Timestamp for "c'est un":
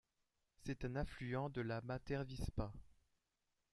0.65-0.95